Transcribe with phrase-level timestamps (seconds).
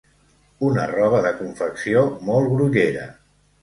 [0.69, 3.11] Una roba de confecció molt grollera.